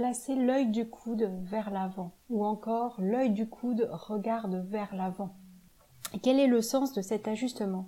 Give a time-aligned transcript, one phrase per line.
[0.00, 5.36] placer l'œil du coude vers l'avant ou encore l'œil du coude regarde vers l'avant.
[6.22, 7.86] Quel est le sens de cet ajustement?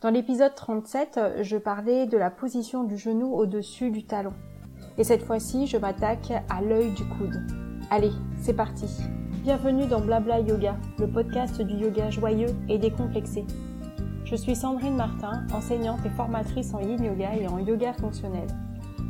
[0.00, 4.32] Dans l'épisode 37, je parlais de la position du genou au-dessus du talon.
[4.98, 7.40] Et cette fois-ci, je m'attaque à l'œil du coude.
[7.90, 8.10] Allez,
[8.40, 8.86] c'est parti.
[9.44, 13.44] Bienvenue dans Blabla Yoga, le podcast du yoga joyeux et décomplexé.
[14.24, 18.48] Je suis Sandrine Martin, enseignante et formatrice en yin yoga et en yoga fonctionnel.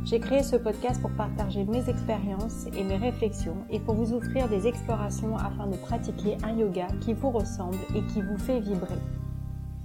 [0.05, 4.49] J'ai créé ce podcast pour partager mes expériences et mes réflexions et pour vous offrir
[4.49, 8.99] des explorations afin de pratiquer un yoga qui vous ressemble et qui vous fait vibrer.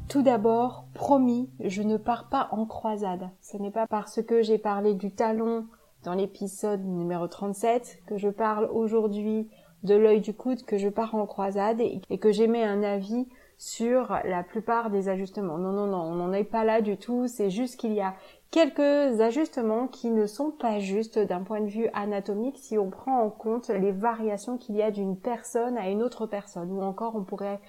[0.09, 3.31] Tout d'abord, promis, je ne pars pas en croisade.
[3.41, 5.67] Ce n'est pas parce que j'ai parlé du talon
[6.03, 9.49] dans l'épisode numéro 37 que je parle aujourd'hui
[9.85, 13.29] de l'œil du coude que je pars en croisade et que j'émets un avis
[13.59, 15.59] sur la plupart des ajustements.
[15.59, 17.27] Non, non, non, on n'en est pas là du tout.
[17.27, 18.15] C'est juste qu'il y a
[18.51, 23.21] quelques ajustements qui ne sont pas justes d'un point de vue anatomique si on prend
[23.21, 26.71] en compte les variations qu'il y a d'une personne à une autre personne.
[26.71, 27.61] Ou encore, on pourrait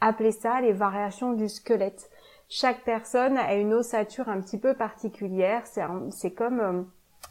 [0.00, 2.10] appeler ça les variations du squelette.
[2.48, 5.64] Chaque personne a une ossature un petit peu particulière.
[6.10, 6.82] C'est comme euh,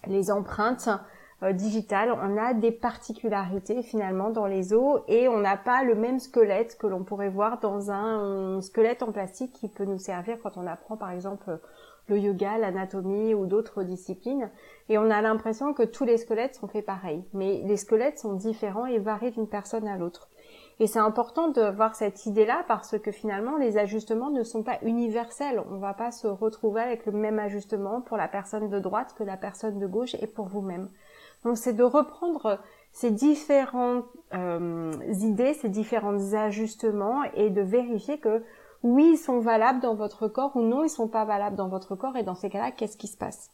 [0.07, 0.89] les empreintes
[1.43, 5.93] euh, digitales, on a des particularités finalement dans les os et on n'a pas le
[5.93, 10.37] même squelette que l'on pourrait voir dans un squelette en plastique qui peut nous servir
[10.41, 11.59] quand on apprend par exemple
[12.07, 14.49] le yoga, l'anatomie ou d'autres disciplines.
[14.89, 17.23] Et on a l'impression que tous les squelettes sont faits pareil.
[17.33, 20.29] Mais les squelettes sont différents et varient d'une personne à l'autre.
[20.79, 24.79] Et c'est important de voir cette idée-là parce que finalement, les ajustements ne sont pas
[24.81, 25.61] universels.
[25.69, 29.13] On ne va pas se retrouver avec le même ajustement pour la personne de droite
[29.17, 30.89] que la personne de gauche et pour vous-même.
[31.43, 32.59] Donc c'est de reprendre
[32.91, 38.43] ces différentes euh, idées, ces différents ajustements et de vérifier que
[38.83, 41.95] oui, ils sont valables dans votre corps ou non, ils sont pas valables dans votre
[41.95, 43.49] corps et dans ces cas-là, qu'est-ce qui se passe?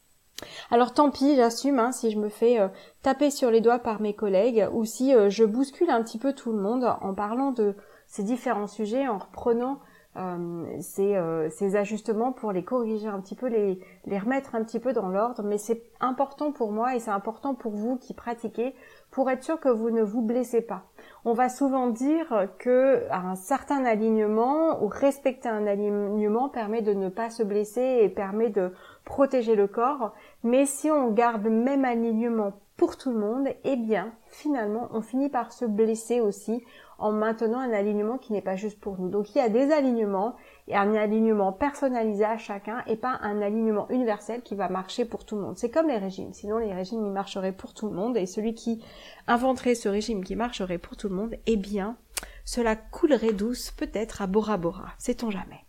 [0.70, 2.68] Alors tant pis, j'assume hein, si je me fais euh,
[3.02, 6.32] taper sur les doigts par mes collègues ou si euh, je bouscule un petit peu
[6.32, 7.74] tout le monde en parlant de
[8.06, 9.80] ces différents sujets, en reprenant
[10.16, 14.92] euh, ces, ajustements pour les corriger un petit peu, les, les remettre un petit peu
[14.92, 15.42] dans l'ordre.
[15.44, 18.74] Mais c'est important pour moi et c'est important pour vous qui pratiquez
[19.10, 20.84] pour être sûr que vous ne vous blessez pas.
[21.26, 27.10] On va souvent dire que un certain alignement ou respecter un alignement permet de ne
[27.10, 28.72] pas se blesser et permet de
[29.04, 30.14] protéger le corps.
[30.44, 35.02] Mais si on garde le même alignement pour tout le monde, eh bien, finalement, on
[35.02, 36.64] finit par se blesser aussi
[36.98, 39.10] en maintenant un alignement qui n'est pas juste pour nous.
[39.10, 40.36] Donc il y a des alignements
[40.68, 45.24] et un alignement personnalisé à chacun et pas un alignement universel qui va marcher pour
[45.24, 45.58] tout le monde.
[45.58, 46.32] C'est comme les régimes.
[46.32, 48.82] Sinon les régimes ils marcheraient pour tout le monde et celui qui
[49.26, 51.96] inventerait ce régime qui marcherait pour tout le monde, eh bien,
[52.44, 54.88] cela coulerait douce peut-être à Bora Bora.
[54.98, 55.64] Sait-on jamais.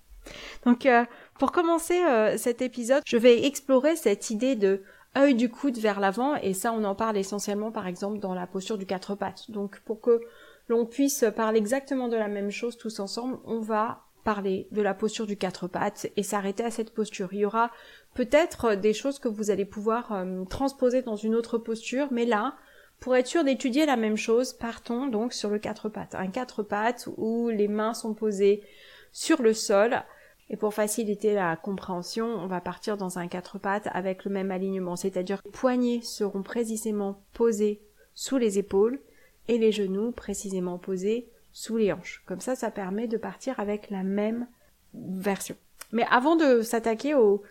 [0.66, 1.06] Donc euh,
[1.40, 4.84] pour commencer euh, cet épisode, je vais explorer cette idée de
[5.18, 8.48] œil du coude vers l'avant et ça on en parle essentiellement par exemple dans la
[8.48, 9.52] posture du quatre pattes.
[9.52, 10.22] Donc pour que
[10.68, 14.94] l'on puisse parler exactement de la même chose tous ensemble, on va parler de la
[14.94, 17.30] posture du quatre pattes et s'arrêter à cette posture.
[17.32, 17.72] Il y aura
[18.14, 22.56] peut-être des choses que vous allez pouvoir euh, transposer dans une autre posture, mais là,
[23.00, 26.16] pour être sûr d'étudier la même chose, partons donc sur le quatre pattes.
[26.16, 28.64] Un quatre pattes où les mains sont posées
[29.12, 30.04] sur le sol.
[30.50, 34.52] Et pour faciliter la compréhension, on va partir dans un quatre pattes avec le même
[34.52, 37.82] alignement, c'est-à-dire que les poignets seront précisément posés
[38.14, 39.00] sous les épaules
[39.48, 42.24] et les genoux précisément posés sous les hanches.
[42.26, 44.48] Comme ça, ça permet de partir avec la même
[44.94, 45.56] version.
[45.92, 47.44] Mais avant de s'attaquer aux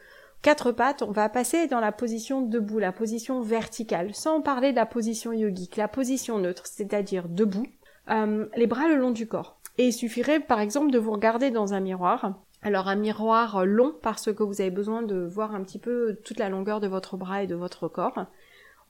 [0.42, 4.76] quatre pattes, on va passer dans la position debout, la position verticale, sans parler de
[4.76, 7.66] la position yogique, la position neutre, c'est-à-dire debout,
[8.10, 9.58] euh, les bras le long du corps.
[9.78, 12.34] Et il suffirait par exemple de vous regarder dans un miroir.
[12.62, 16.38] Alors un miroir long parce que vous avez besoin de voir un petit peu toute
[16.38, 18.26] la longueur de votre bras et de votre corps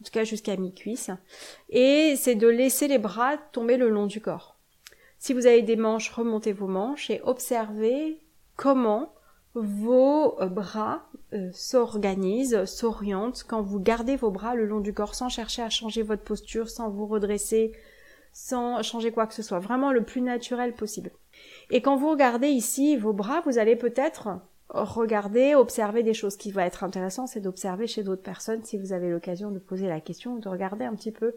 [0.01, 1.11] en tout cas jusqu'à mi-cuisse.
[1.69, 4.57] Et c'est de laisser les bras tomber le long du corps.
[5.21, 8.23] Si vous avez des manches, remontez vos manches et observez
[8.57, 9.13] comment
[9.53, 15.15] vos euh, bras euh, s'organisent, s'orientent quand vous gardez vos bras le long du corps
[15.15, 17.73] sans chercher à changer votre posture, sans vous redresser,
[18.33, 21.11] sans changer quoi que ce soit, vraiment le plus naturel possible.
[21.69, 24.41] Et quand vous regardez ici vos bras, vous allez peut-être
[24.71, 26.39] regarder, observer des choses.
[26.39, 29.87] Qui va être intéressant, c'est d'observer chez d'autres personnes si vous avez l'occasion de poser
[29.87, 31.35] la question, de regarder un petit peu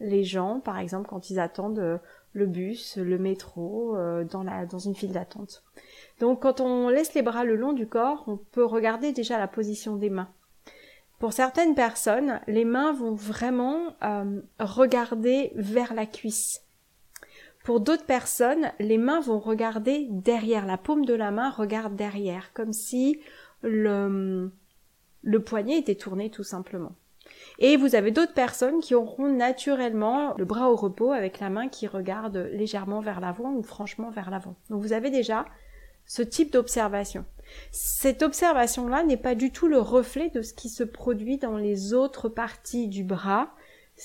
[0.00, 1.98] les gens, par exemple, quand ils attendent euh,
[2.36, 5.64] le bus, le métro, euh, dans, une file d'attente.
[6.20, 9.48] Donc quand on laisse les bras le long du corps, on peut regarder déjà la
[9.48, 10.28] position des mains.
[11.18, 16.62] Pour certaines personnes, les mains vont vraiment euh, regarder vers la cuisse.
[17.64, 20.66] Pour d'autres personnes, les mains vont regarder derrière.
[20.66, 23.18] La paume de la main regarde derrière, comme si
[23.62, 24.50] le
[25.44, 26.92] poignet était tourné tout simplement.
[27.58, 31.68] Et vous avez d'autres personnes qui auront naturellement le bras au repos avec la main
[31.68, 34.56] qui regarde légèrement vers l'avant ou franchement vers l'avant.
[34.70, 35.46] Donc vous avez déjà
[36.04, 37.24] ce type d'observation.
[37.72, 41.94] Cette observation-là n'est pas du tout le reflet de ce qui se produit dans les
[41.94, 43.50] autres parties du bras,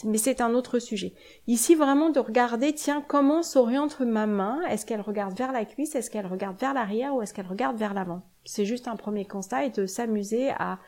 [0.06, 1.14] mais c'est un autre sujet.
[1.48, 4.62] Ici, vraiment de regarder, tiens, comment s'oriente ma main?
[4.70, 5.96] Est-ce qu'elle regarde vers la cuisse?
[5.96, 7.14] Est-ce qu'elle regarde vers l'arrière?
[7.14, 8.22] Ou est-ce qu'elle regarde vers l'avant?
[8.46, 10.80] C'est juste un premier constat et de s'amuser à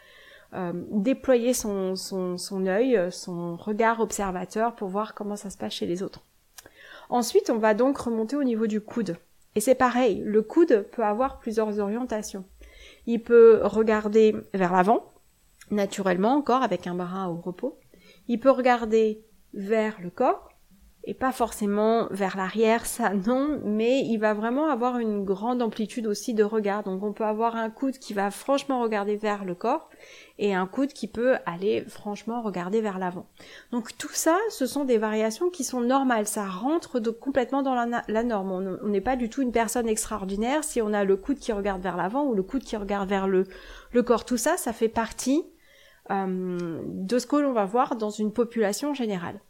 [0.92, 6.04] déployer son, son, œil, son regard observateur pour voir comment ça se passe chez les
[6.04, 6.22] autres.
[7.10, 9.18] Ensuite, on va donc remonter au niveau du coude.
[9.56, 12.46] Et c'est pareil, le coude peut avoir plusieurs orientations.
[13.06, 15.12] Il peut regarder vers l'avant,
[15.70, 17.78] naturellement encore avec un bras au repos.
[18.28, 19.24] Il peut regarder
[19.54, 20.50] vers le corps,
[21.06, 26.08] et pas forcément vers l'arrière, ça non, mais il va vraiment avoir une grande amplitude
[26.08, 26.84] aussi de regard.
[26.84, 29.90] Donc on peut avoir un coude qui va franchement regarder vers le corps
[30.40, 33.28] et un coude qui peut aller franchement regarder vers l'avant.
[33.72, 38.24] Donc tout ça, ce sont des variations qui sont normales, ça rentre complètement dans la,
[38.24, 38.78] norme.
[38.82, 41.82] On n'est pas du tout une personne extraordinaire si on a le coude qui regarde
[41.82, 43.46] vers l'avant ou le coude qui regarde vers le,
[44.06, 44.24] corps.
[44.24, 45.44] Tout ça, ça fait partie
[46.12, 49.42] euh, de ce que l'on va voir dans une population générale.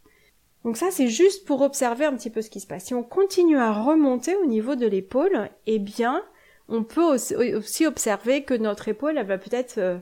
[0.64, 2.84] Donc ça, c'est juste pour observer un petit peu ce qui se passe.
[2.84, 6.22] Si on continue à remonter au niveau de l'épaule, eh bien,
[6.68, 9.98] on peut aussi observer que notre épaule, elle va peut-être euh,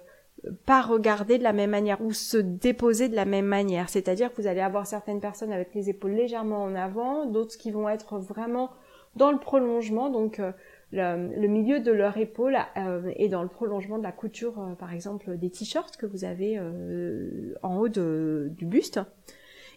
[0.64, 3.88] pas regarder de la même manière ou se déposer de la même manière.
[3.88, 7.72] C'est-à-dire que vous allez avoir certaines personnes avec les épaules légèrement en avant, d'autres qui
[7.72, 8.70] vont être vraiment
[9.16, 10.52] dans le prolongement, donc euh,
[10.92, 15.36] le, milieu de leur épaule euh, est dans le prolongement de la couture, par exemple,
[15.36, 16.60] des t-shirts que vous avez
[17.62, 19.00] en haut du buste.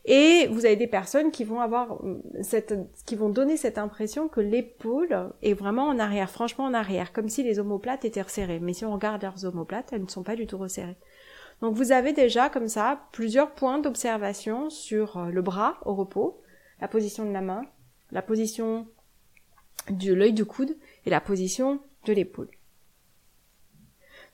[0.08, 2.00] Et vous avez des personnes qui vont avoir
[2.42, 2.76] cette,
[3.08, 7.28] qui vont donner cette impression que l'épaule est vraiment en arrière, franchement en arrière, comme
[7.28, 8.60] si les omoplates étaient resserrées.
[8.60, 10.98] Mais si on regarde leurs omoplates, elles ne sont pas du tout resserrées.
[11.62, 16.42] Donc vous avez déjà comme ça plusieurs points d'observation sur le bras au repos,
[16.82, 17.64] la position de la main,
[18.12, 18.88] la position
[19.90, 20.76] de l'œil du coude
[21.06, 22.50] et la position de l'épaule.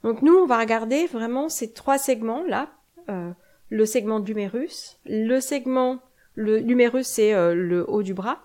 [0.04, 2.70] Donc nous, on va regarder vraiment ces trois segments là,
[3.10, 3.32] euh,
[3.72, 6.00] le segment de l'humérus, le segment,
[6.36, 8.44] l'humérus c'est euh, le haut du bras,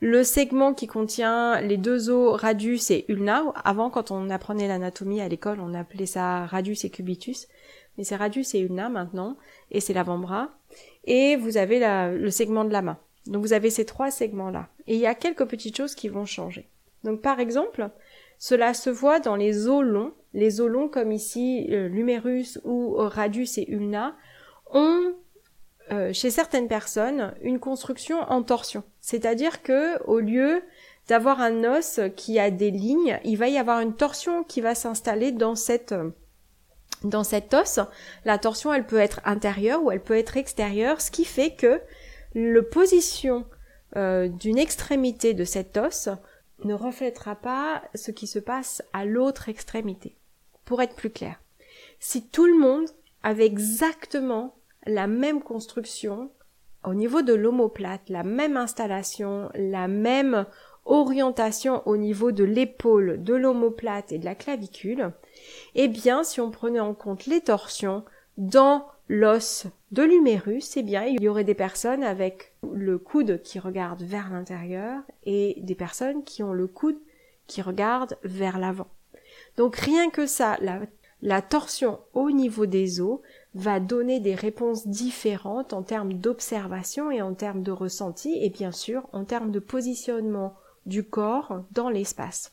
[0.00, 3.44] le segment qui contient les deux os radius et ulna.
[3.64, 7.48] Avant, quand on apprenait l'anatomie à l'école, on appelait ça radius et cubitus,
[7.96, 9.36] mais c'est radius et ulna maintenant,
[9.70, 10.48] et c'est l'avant-bras.
[11.04, 12.98] Et vous avez le segment de la main.
[13.26, 14.68] Donc vous avez ces trois segments-là.
[14.86, 16.66] Et il y a quelques petites choses qui vont changer.
[17.04, 17.90] Donc par exemple,
[18.38, 20.14] cela se voit dans les os longs.
[20.32, 24.16] Les os longs comme ici euh, l'humérus ou radius et ulna
[24.72, 25.14] ont
[25.90, 28.82] euh, chez certaines personnes une construction en torsion.
[29.00, 30.62] C'est-à-dire que au lieu
[31.08, 34.74] d'avoir un os qui a des lignes, il va y avoir une torsion qui va
[34.74, 35.94] s'installer dans cette
[37.04, 37.80] dans cet os.
[38.24, 41.80] La torsion, elle peut être intérieure ou elle peut être extérieure, ce qui fait que
[42.34, 43.44] le position
[43.96, 46.08] euh, d'une extrémité de cet os
[46.64, 50.16] ne reflètera pas ce qui se passe à l'autre extrémité.
[50.64, 51.40] Pour être plus clair,
[51.98, 52.88] si tout le monde
[53.22, 54.54] avait exactement
[54.86, 56.30] la même construction
[56.84, 60.46] au niveau de l'omoplate, la même installation, la même
[60.84, 65.12] orientation au niveau de l'épaule, de l'omoplate et de la clavicule,
[65.74, 68.04] eh bien, si on prenait en compte les torsions
[68.36, 73.58] dans l'os de l'humérus, eh bien, il y aurait des personnes avec le coude qui
[73.58, 76.98] regarde vers l'intérieur et des personnes qui ont le coude
[77.46, 78.88] qui regarde vers l'avant.
[79.56, 80.80] Donc rien que ça, la,
[81.22, 83.20] la torsion au niveau des os
[83.54, 88.72] va donner des réponses différentes en termes d'observation et en termes de ressenti et bien
[88.72, 92.52] sûr en termes de positionnement du corps dans l'espace.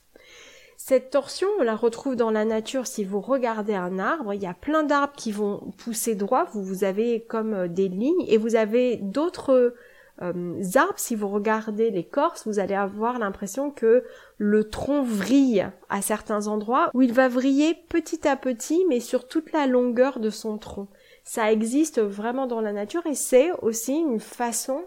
[0.78, 4.34] Cette torsion, on la retrouve dans la nature si vous regardez un arbre.
[4.34, 6.46] Il y a plein d'arbres qui vont pousser droit.
[6.54, 9.76] Vous, vous avez comme euh, des lignes et vous avez d'autres
[10.22, 10.94] euh, arbres.
[10.98, 14.04] Si vous regardez l'écorce, vous allez avoir l'impression que
[14.38, 19.28] le tronc vrille à certains endroits où il va vriller petit à petit, mais sur
[19.28, 20.88] toute la longueur de son tronc.
[21.24, 24.84] Ça existe vraiment dans la nature et c'est aussi une façon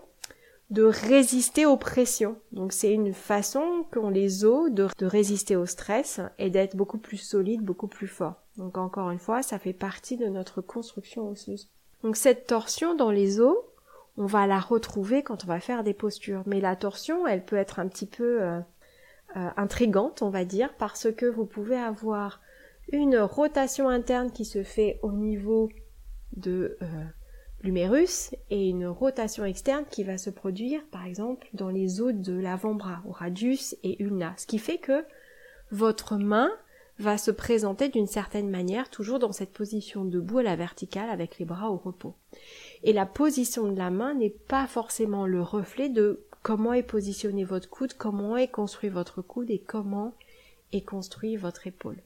[0.72, 2.36] de résister aux pressions.
[2.52, 7.18] Donc c'est une façon qu'ont les os de, résister au stress et d'être beaucoup plus
[7.18, 8.36] solide, beaucoup plus fort.
[8.56, 11.70] Donc encore une fois, ça fait partie de notre construction osseuse.
[12.02, 13.56] Donc cette torsion dans les os,
[14.16, 16.42] on va la retrouver quand on va faire des postures.
[16.47, 18.61] Mais la torsion, elle peut être un petit peu euh,
[19.37, 22.40] euh, intrigante, on va dire, parce que vous pouvez avoir
[22.90, 25.71] une rotation interne qui se fait au niveau
[26.37, 26.87] de euh,
[27.62, 32.38] l'humérus et une rotation externe qui va se produire par exemple dans les os de
[32.38, 34.35] l'avant-bras, au radius et ulna.
[34.37, 35.04] Ce qui fait que
[35.71, 36.50] votre main
[36.99, 41.38] va se présenter d'une certaine manière, toujours dans cette position debout à la verticale avec
[41.38, 42.14] les bras au repos.
[42.84, 47.44] Et la position de la main n'est pas forcément le reflet de comment est positionné
[47.44, 50.14] votre coude, comment est construit votre coude et comment
[50.72, 51.98] est construit votre épaule.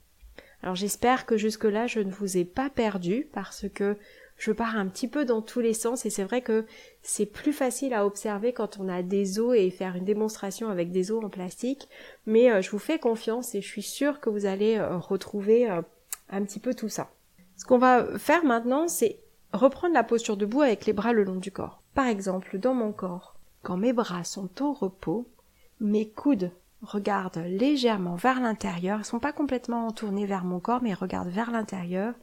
[0.62, 3.96] Alors j'espère que jusque-là je ne vous ai pas perdu parce que
[4.36, 6.66] je pars un petit peu dans tous les sens et c'est vrai que
[7.02, 10.90] c'est plus facile à observer quand on a des os et faire une démonstration avec
[10.92, 11.88] des os en plastique,
[12.26, 15.70] mais euh, je vous fais confiance et je suis sûre que vous allez euh, retrouver
[15.70, 15.80] euh,
[16.28, 17.10] un petit peu tout ça.
[17.56, 19.20] Ce qu'on va faire maintenant, c'est
[19.52, 21.82] reprendre la posture debout avec les bras le long du corps.
[21.94, 25.26] Par exemple, dans mon corps, quand mes bras sont au repos,
[25.80, 26.50] mes coudes
[26.82, 31.50] regardent légèrement vers l'intérieur, ils sont pas complètement tournés vers mon corps, mais regardent vers
[31.50, 32.14] l'intérieur,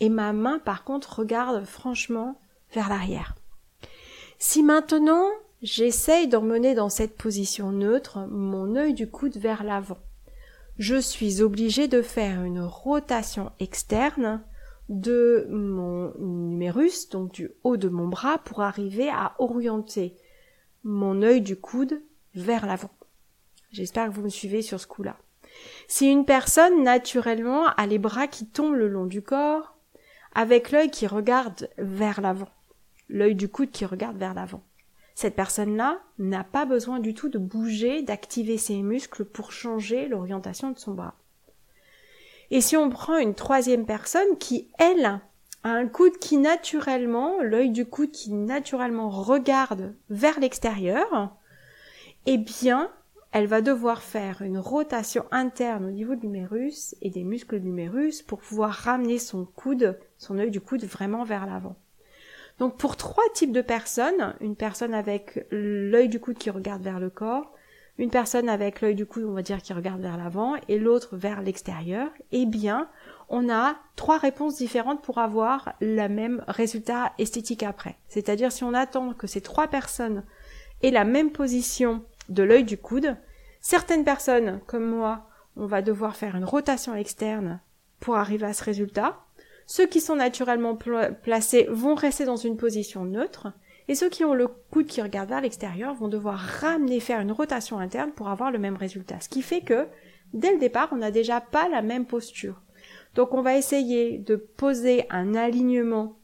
[0.00, 2.40] et ma main par contre regarde franchement
[2.72, 3.34] vers l'arrière.
[4.38, 5.26] Si maintenant
[5.62, 9.98] j'essaye d'emmener dans cette position neutre mon œil du coude vers l'avant,
[10.78, 14.42] je suis obligé de faire une rotation externe
[14.88, 20.16] de mon numérus, donc du haut de mon bras, pour arriver à orienter
[20.84, 22.00] mon œil du coude
[22.34, 22.90] vers l'avant.
[23.70, 25.16] J'espère que vous me suivez sur ce coup-là.
[25.88, 29.76] Si une personne, naturellement, a les bras qui tombent le long du corps,
[30.34, 32.48] avec l'œil qui regarde vers l'avant,
[33.08, 34.62] l'œil du coude qui regarde vers l'avant.
[35.14, 40.70] Cette personne-là n'a pas besoin du tout de bouger, d'activer ses muscles pour changer l'orientation
[40.70, 41.16] de son bras.
[42.50, 45.20] Et si on prend une troisième personne qui, elle,
[45.64, 51.36] a un coude qui naturellement, l'œil du coude qui naturellement regarde vers l'extérieur,
[52.26, 52.90] eh bien,
[53.32, 57.64] elle va devoir faire une rotation interne au niveau de l'humérus et des muscles de
[57.64, 61.76] l'humérus pour pouvoir ramener son coude, son œil du coude vraiment vers l'avant.
[62.58, 67.00] Donc pour trois types de personnes, une personne avec l'œil du coude qui regarde vers
[67.00, 67.52] le corps,
[67.98, 71.16] une personne avec l'œil du coude, on va dire, qui regarde vers l'avant, et l'autre
[71.16, 72.88] vers l'extérieur, eh bien,
[73.28, 77.96] on a trois réponses différentes pour avoir le même résultat esthétique après.
[78.08, 80.24] C'est-à-dire si on attend que ces trois personnes
[80.82, 83.16] aient la même position de l'œil du coude.
[83.60, 87.60] Certaines personnes, comme moi, on va devoir faire une rotation externe
[87.98, 89.24] pour arriver à ce résultat.
[89.66, 90.78] Ceux qui sont naturellement
[91.22, 93.48] placés vont rester dans une position neutre.
[93.88, 97.32] Et ceux qui ont le coude qui regarde vers l'extérieur vont devoir ramener, faire une
[97.32, 99.20] rotation interne pour avoir le même résultat.
[99.20, 99.88] Ce qui fait que,
[100.34, 102.60] dès le départ, on n'a déjà pas la même posture.
[103.14, 106.18] Donc on va essayer de poser un alignement,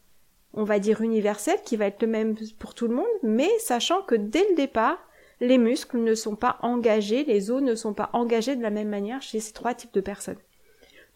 [0.52, 4.02] on va dire universel, qui va être le même pour tout le monde, mais sachant
[4.02, 4.98] que dès le départ,
[5.40, 8.88] les muscles ne sont pas engagés, les os ne sont pas engagés de la même
[8.88, 10.38] manière chez ces trois types de personnes.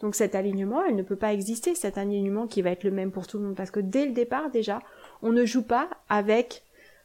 [0.00, 3.10] Donc cet alignement, elle ne peut pas exister, cet alignement qui va être le même
[3.10, 4.80] pour tout le monde, parce que dès le départ déjà,
[5.22, 6.62] on ne joue pas avec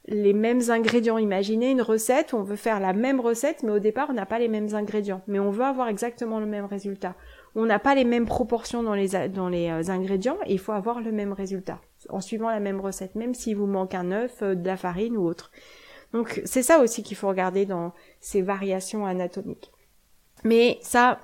[0.08, 1.18] les mêmes ingrédients.
[1.18, 4.40] Imaginez une recette, on veut faire la même recette, mais au départ, on n'a pas
[4.40, 7.16] les mêmes ingrédients, mais on veut avoir exactement le même résultat.
[7.56, 11.12] On n'a pas les mêmes proportions dans les, euh, ingrédients, et il faut avoir le
[11.12, 11.80] même résultat,
[12.10, 15.16] en suivant la même recette, même s'il vous manque un œuf, euh, de la farine
[15.16, 15.52] ou autre.
[16.12, 19.72] Donc c'est ça aussi qu'il faut regarder dans ces variations anatomiques.
[20.44, 21.20] Mais ça,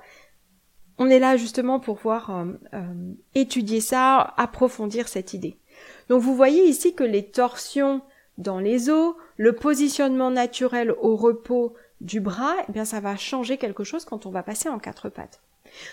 [0.98, 5.59] on est là justement pour pouvoir euh, étudier ça, approfondir cette idée.
[6.10, 8.02] Donc vous voyez ici que les torsions
[8.36, 13.58] dans les os, le positionnement naturel au repos du bras, eh bien ça va changer
[13.58, 15.40] quelque chose quand on va passer en quatre pattes.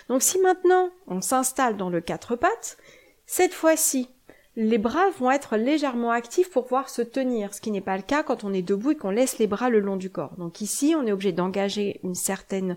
[0.08, 2.78] Donc si maintenant on s'installe dans le quatre pattes,
[3.26, 4.08] cette fois-ci
[4.56, 8.02] les bras vont être légèrement actifs pour pouvoir se tenir, ce qui n'est pas le
[8.02, 10.34] cas quand on est debout et qu'on laisse les bras le long du corps.
[10.36, 12.76] Donc ici, on est obligé d'engager une certaine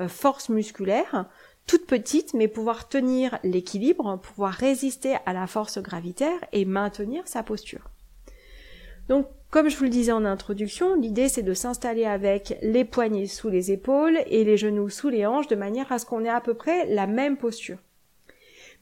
[0.00, 1.26] euh, force musculaire,
[1.70, 7.44] toute petite, mais pouvoir tenir l'équilibre, pouvoir résister à la force gravitaire et maintenir sa
[7.44, 7.90] posture.
[9.08, 13.28] Donc, comme je vous le disais en introduction, l'idée c'est de s'installer avec les poignets
[13.28, 16.28] sous les épaules et les genoux sous les hanches de manière à ce qu'on ait
[16.28, 17.78] à peu près la même posture.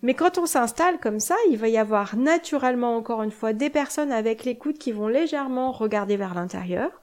[0.01, 3.69] Mais quand on s'installe comme ça, il va y avoir naturellement encore une fois des
[3.69, 7.03] personnes avec les coudes qui vont légèrement regarder vers l'intérieur,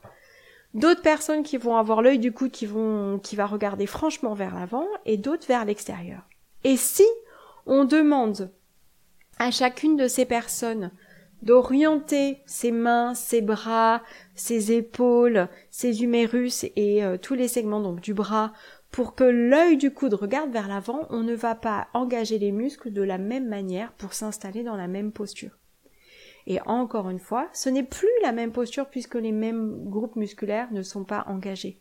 [0.76, 4.54] d'autres personnes qui vont avoir l'œil du coude qui vont qui va regarder franchement vers
[4.54, 6.22] l'avant et d'autres vers l'extérieur.
[6.64, 7.06] Et si
[7.64, 8.50] on demande
[9.38, 10.90] à chacune de ces personnes
[11.42, 14.02] d'orienter ses mains, ses bras,
[14.34, 18.52] ses épaules, ses humérus et euh, tous les segments donc du bras
[18.90, 22.92] pour que l'œil du coude regarde vers l'avant, on ne va pas engager les muscles
[22.92, 25.58] de la même manière pour s'installer dans la même posture.
[26.46, 30.72] Et encore une fois, ce n'est plus la même posture puisque les mêmes groupes musculaires
[30.72, 31.80] ne sont pas engagés.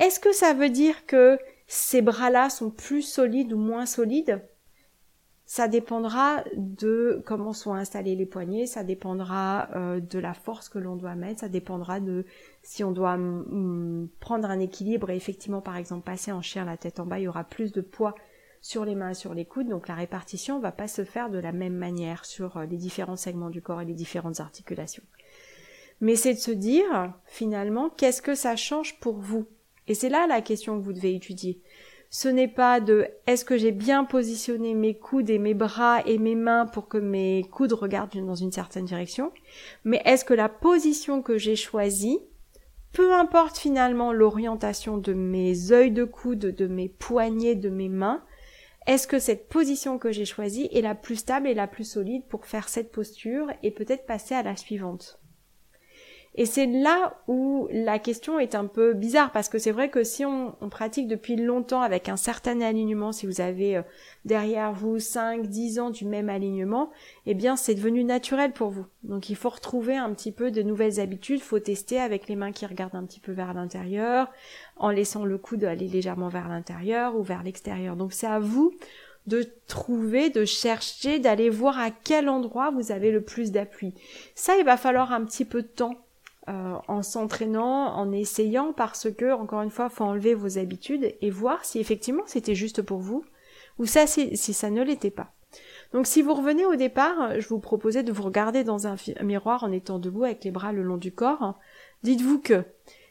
[0.00, 4.42] Est-ce que ça veut dire que ces bras-là sont plus solides ou moins solides?
[5.44, 10.78] Ça dépendra de comment sont installés les poignets, ça dépendra euh, de la force que
[10.78, 12.24] l'on doit mettre, ça dépendra de
[12.62, 16.78] si on doit mm, prendre un équilibre et effectivement par exemple passer en chien la
[16.78, 18.14] tête en bas, il y aura plus de poids
[18.62, 21.52] sur les mains, sur les coudes, donc la répartition va pas se faire de la
[21.52, 25.02] même manière sur euh, les différents segments du corps et les différentes articulations.
[26.00, 29.46] Mais c'est de se dire, finalement, qu'est-ce que ça change pour vous?
[29.88, 31.60] Et c'est là la question que vous devez étudier.
[32.08, 36.18] Ce n'est pas de est-ce que j'ai bien positionné mes coudes et mes bras et
[36.18, 39.32] mes mains pour que mes coudes regardent dans une certaine direction,
[39.84, 42.20] mais est-ce que la position que j'ai choisie,
[42.92, 48.22] peu importe finalement l'orientation de mes œils de coude, de mes poignets, de mes mains,
[48.86, 52.24] est-ce que cette position que j'ai choisie est la plus stable et la plus solide
[52.28, 55.21] pour faire cette posture et peut-être passer à la suivante?
[56.34, 60.02] Et c'est là où la question est un peu bizarre parce que c'est vrai que
[60.02, 63.82] si on, pratique depuis longtemps avec un certain alignement, si vous avez euh,
[64.24, 66.90] derrière vous 5, 10 ans du même alignement,
[67.26, 68.86] eh bien c'est devenu naturel pour vous.
[69.02, 72.52] Donc il faut retrouver un petit peu de nouvelles habitudes, faut tester avec les mains
[72.52, 74.30] qui regardent un petit peu vers l'intérieur,
[74.78, 77.94] en laissant le coude aller légèrement vers l'intérieur ou vers l'extérieur.
[77.94, 78.72] Donc c'est à vous
[79.26, 83.94] de trouver, de chercher, d'aller voir à quel endroit vous avez le plus d'appui.
[84.34, 85.96] Ça, il va falloir un petit peu de temps
[86.48, 91.30] euh, en s'entraînant, en essayant, parce que, encore une fois, faut enlever vos habitudes et
[91.30, 93.24] voir si effectivement c'était juste pour vous,
[93.78, 95.32] ou ça, si, ça ne l'était pas.
[95.92, 99.62] Donc si vous revenez au départ, je vous proposais de vous regarder dans un, miroir
[99.62, 101.58] en étant debout avec les bras le long du corps.
[102.02, 102.64] Dites-vous que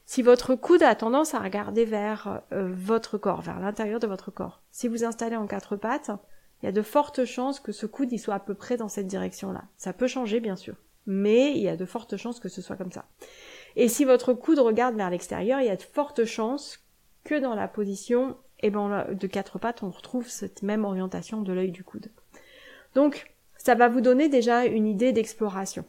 [0.06, 4.32] si votre coude a tendance à regarder vers euh, votre corps, vers l'intérieur de votre
[4.32, 6.12] corps, si vous installez en quatre pattes,
[6.62, 8.90] il y a de fortes chances que ce coude y soit à peu près dans
[8.90, 9.64] cette direction-là.
[9.78, 12.76] Ça peut changer bien sûr mais il y a de fortes chances que ce soit
[12.76, 13.06] comme ça.
[13.76, 16.80] Et si votre coude regarde vers l'extérieur, il y a de fortes chances
[17.24, 21.54] que dans la position eh ben, de quatre pattes, on retrouve cette même orientation de
[21.54, 22.12] l'œil du coude.
[22.96, 25.86] Donc, ça va vous donner déjà une idée d'exploration.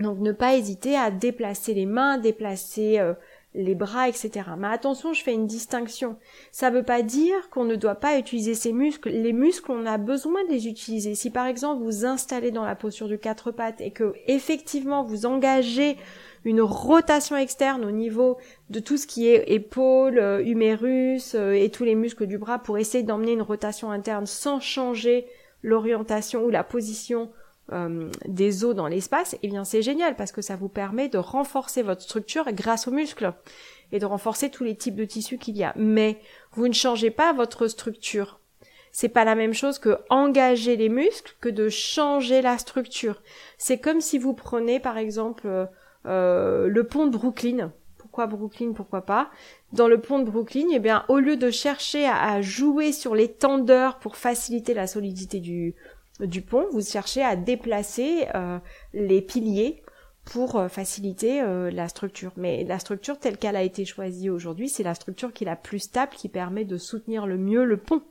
[0.00, 3.14] Donc, ne pas hésiter à déplacer les mains, déplacer euh,
[3.56, 4.30] les bras, etc.
[4.58, 6.16] Mais attention, je fais une distinction.
[6.52, 9.08] Ça ne veut pas dire qu'on ne doit pas utiliser ces muscles.
[9.08, 11.14] Les muscles, on a besoin de les utiliser.
[11.14, 15.26] Si par exemple vous installez dans la posture du quatre pattes et que effectivement vous
[15.26, 15.96] engagez
[16.44, 18.36] une rotation externe au niveau
[18.70, 22.60] de tout ce qui est épaule, euh, humérus euh, et tous les muscles du bras
[22.60, 25.26] pour essayer d'emmener une rotation interne sans changer
[25.62, 27.30] l'orientation ou la position
[27.72, 31.18] euh, des os dans l'espace, eh bien c'est génial parce que ça vous permet de
[31.18, 33.32] renforcer votre structure grâce aux muscles
[33.90, 35.72] et de renforcer tous les types de tissus qu'il y a.
[35.76, 36.20] Mais
[36.52, 38.40] vous ne changez pas votre structure.
[38.92, 43.20] C'est pas la même chose que engager les muscles que de changer la structure.
[43.58, 45.66] C'est comme si vous prenez par exemple euh,
[46.06, 47.72] euh, le pont de Brooklyn.
[47.98, 49.28] Pourquoi Brooklyn Pourquoi pas?
[49.72, 53.30] Dans le pont de Brooklyn, eh bien au lieu de chercher à jouer sur les
[53.30, 55.74] tendeurs pour faciliter la solidité du,
[56.20, 58.58] du pont, vous cherchez à déplacer euh,
[58.94, 59.82] les piliers
[60.24, 62.32] pour euh, faciliter euh, la structure.
[62.36, 65.56] Mais la structure telle qu'elle a été choisie aujourd'hui, c'est la structure qui est la
[65.56, 68.02] plus stable, qui permet de soutenir le mieux le pont,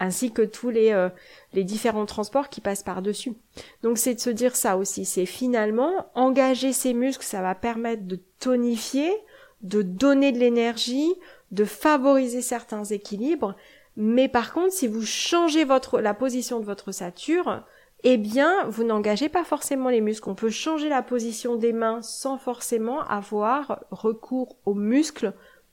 [0.00, 1.08] ainsi que tous les,
[1.52, 3.34] les différents transports qui passent par-dessus.
[3.82, 8.02] Donc c'est de se dire ça aussi, c'est finalement engager ces muscles, ça va permettre
[8.02, 9.12] de tonifier,
[9.62, 11.14] de donner de l'énergie,
[11.52, 13.54] de favoriser certains équilibres,
[13.96, 17.62] mais par contre, si vous changez votre, la position de votre ossature,
[18.02, 20.28] eh bien, vous n'engagez pas forcément les muscles.
[20.28, 25.32] On peut changer la position des mains sans forcément avoir recours aux muscles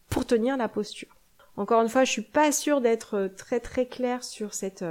[0.09, 1.09] pour tenir la posture.
[1.57, 4.85] Encore une fois, je suis pas sûre d'être très très claire sur cette,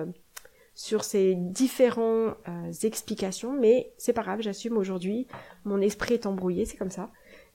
[0.75, 5.27] sur ces différentes euh, explications, mais c'est pas grave, j'assume aujourd'hui.
[5.65, 7.11] Mon esprit est embrouillé, c'est comme ça.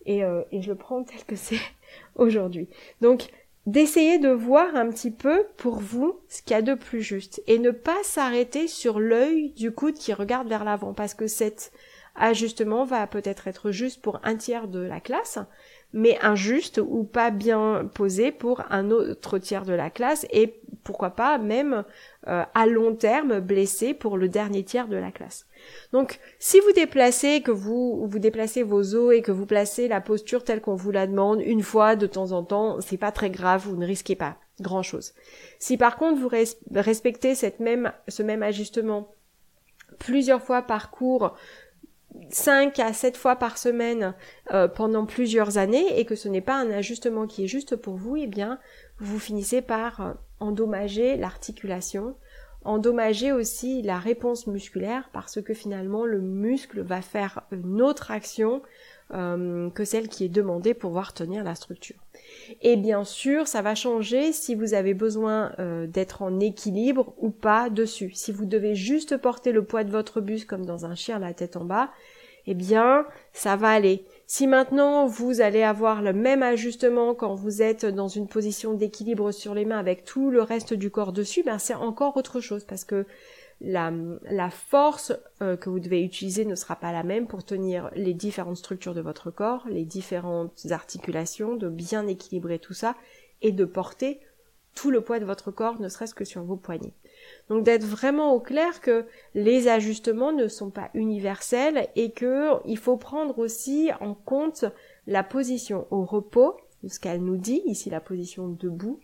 [0.06, 1.60] Et, euh, et je le prends tel que c'est
[2.16, 2.68] aujourd'hui.
[3.02, 3.30] Donc,
[3.66, 7.42] d'essayer de voir un petit peu pour vous ce qu'il y a de plus juste
[7.48, 11.72] et ne pas s'arrêter sur l'œil du coude qui regarde vers l'avant parce que cet
[12.16, 15.40] ajustement va peut-être être juste pour un tiers de la classe
[15.94, 21.10] mais injuste ou pas bien posé pour un autre tiers de la classe et pourquoi
[21.10, 21.84] pas même
[22.28, 25.48] euh, à long terme blessé pour le dernier tiers de la classe.
[25.92, 30.00] Donc si vous déplacez, que vous vous déplacez vos os et que vous placez la
[30.00, 33.32] posture telle qu'on vous la demande une fois de temps en temps, c'est pas très
[33.32, 35.14] grave, vous ne risquez pas grand chose.
[35.60, 36.30] Si par contre vous
[36.80, 39.10] respectez cette même, ce même ajustement
[39.98, 41.34] plusieurs fois par cours,
[42.30, 44.14] 5 à 7 fois par semaine
[44.54, 47.96] euh, pendant plusieurs années et que ce n'est pas un ajustement qui est juste pour
[47.96, 48.60] vous, eh bien,
[49.00, 52.16] vous finissez par euh, endommager l'articulation,
[52.64, 58.62] endommager aussi la réponse musculaire parce que finalement le muscle va faire une autre action
[59.14, 61.98] euh, que celle qui est demandée pour pouvoir tenir la structure.
[62.62, 65.52] Et bien sûr, ça va changer si vous avez besoin
[65.88, 68.12] d'être en équilibre ou pas dessus.
[68.14, 71.34] Si vous devez juste porter le poids de votre buste comme dans un chien la
[71.34, 71.92] tête en bas,
[72.48, 74.06] eh bien, ça va aller.
[74.28, 79.32] Si maintenant vous allez avoir le même ajustement quand vous êtes dans une position d'équilibre
[79.32, 82.64] sur les mains avec tout le reste du corps dessus, ben c'est encore autre chose
[82.64, 83.06] parce que
[83.62, 83.92] la,
[84.50, 88.58] force euh, que vous devez utiliser ne sera pas la même pour tenir les différentes
[88.58, 92.96] structures de votre corps, les différentes articulations, de bien équilibrer tout ça
[93.42, 94.20] et de porter
[94.74, 96.94] tout le poids de votre corps, ne serait-ce que sur vos poignets.
[97.50, 102.78] Donc d'être vraiment au clair que les ajustements ne sont pas universels et que il
[102.78, 104.66] faut prendre aussi en compte
[105.08, 106.58] la position au repos,
[106.88, 109.00] ce qu'elle nous dit, ici la position debout,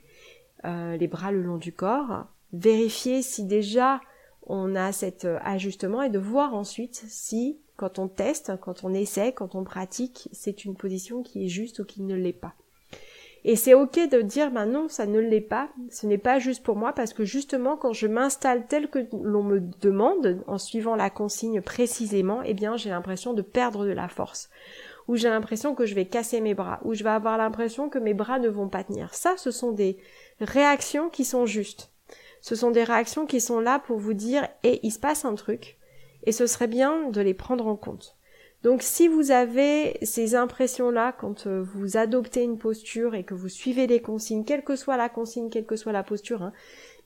[0.66, 4.02] euh, les bras le long du corps, vérifier si déjà
[4.48, 9.34] on a cet ajustement et de voir ensuite si quand on teste, quand on essaie,
[9.34, 12.54] quand on pratique, c'est une position qui est juste ou qui ne l'est pas.
[13.44, 16.64] Et c'est ok de dire, ben non, ça ne l'est pas, ce n'est pas juste
[16.64, 20.96] pour moi, parce que justement, quand je m'installe tel que l'on me demande, en suivant
[20.96, 24.50] la consigne précisément, eh bien, j'ai l'impression de perdre de la force.
[25.08, 27.98] Ou j'ai l'impression que je vais casser mes bras, ou je vais avoir l'impression que
[27.98, 29.14] mes bras ne vont pas tenir.
[29.16, 29.98] Ça, ce sont des
[30.40, 31.92] réactions qui sont justes.
[32.42, 35.34] Ce sont des réactions qui sont là pour vous dire, et il se passe un
[35.34, 35.80] truc,
[36.24, 38.18] et ce serait bien de les prendre en compte.
[38.64, 43.50] Donc si vous avez ces impressions-là quand euh, vous adoptez une posture et que vous
[43.50, 46.54] suivez les consignes, quelle que soit la consigne, quelle que soit la posture, hein,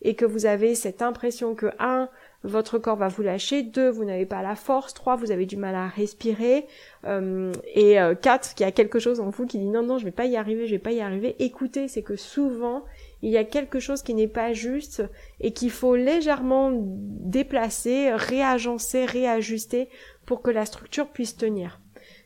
[0.01, 2.09] et que vous avez cette impression que un,
[2.43, 5.55] votre corps va vous lâcher, deux, vous n'avez pas la force, trois, vous avez du
[5.55, 6.67] mal à respirer,
[7.05, 9.97] euh, et euh, quatre, qu'il y a quelque chose en vous qui dit non non,
[9.97, 11.37] je vais pas y arriver, je vais pas y arriver.
[11.39, 12.83] Écoutez, c'est que souvent
[13.21, 15.01] il y a quelque chose qui n'est pas juste
[15.39, 19.89] et qu'il faut légèrement déplacer, réagencer, réajuster
[20.25, 21.79] pour que la structure puisse tenir.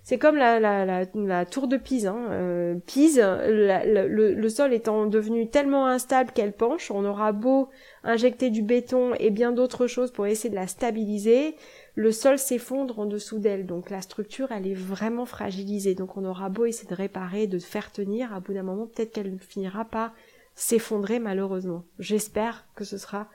[0.03, 2.07] C'est comme la, la, la, tour de Pise.
[2.07, 2.27] Hein.
[2.31, 7.69] Euh, Pise, le, le, sol étant devenu tellement instable qu'elle penche, on aura beau
[8.03, 11.55] injecter du béton et bien d'autres choses pour essayer de la stabiliser,
[11.95, 13.65] le sol s'effondre en dessous d'elle.
[13.65, 15.95] Donc la structure, elle est vraiment fragilisée.
[15.95, 19.11] Donc on aura beau essayer de réparer, de faire tenir, à bout d'un moment, peut-être
[19.11, 20.13] qu'elle finira pas
[20.55, 21.83] s'effondrer malheureusement.
[21.99, 23.29] J'espère que ce sera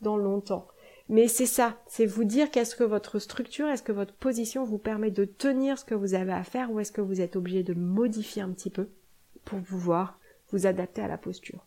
[0.00, 0.68] dans longtemps.
[1.08, 4.78] Mais c'est ça, c'est vous dire qu'est-ce que votre structure, est-ce que votre position vous
[4.78, 7.62] permet de tenir ce que vous avez à faire ou est-ce que vous êtes obligé
[7.62, 8.88] de modifier un petit peu
[9.44, 10.18] pour pouvoir
[10.50, 11.64] vous adapter à la posture.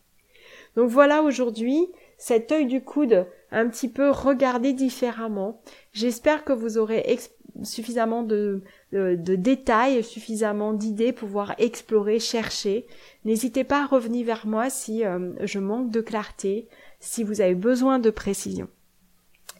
[0.76, 5.60] Donc voilà aujourd'hui cet œil du coude un petit peu regardé différemment.
[5.92, 7.18] J'espère que vous aurez
[7.64, 12.86] suffisamment de, détails, suffisamment d'idées pour pouvoir explorer, chercher.
[13.24, 16.68] N'hésitez pas à revenir vers moi si euh, je manque de clarté,
[17.00, 18.68] si vous avez besoin de précision.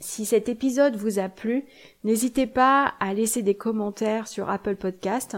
[0.03, 1.65] Si cet épisode vous a plu,
[2.03, 5.37] n'hésitez pas à laisser des commentaires sur Apple Podcast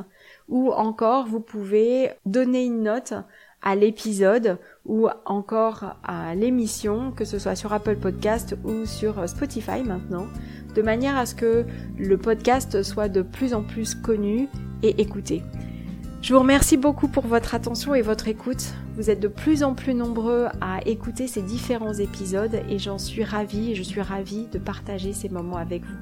[0.48, 3.12] ou encore vous pouvez donner une note
[3.60, 9.82] à l'épisode ou encore à l'émission, que ce soit sur Apple Podcast ou sur Spotify
[9.84, 10.28] maintenant,
[10.74, 11.66] de manière à ce que
[11.98, 14.48] le podcast soit de plus en plus connu
[14.82, 15.42] et écouté.
[16.24, 18.72] Je vous remercie beaucoup pour votre attention et votre écoute.
[18.96, 23.22] Vous êtes de plus en plus nombreux à écouter ces différents épisodes et j'en suis
[23.22, 25.98] ravie et je suis ravie de partager ces moments avec vous.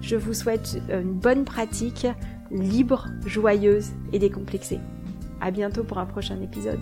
[0.00, 2.06] Je vous souhaite une bonne pratique,
[2.52, 4.78] libre, joyeuse et décomplexée.
[5.40, 6.78] À bientôt pour un prochain épisode.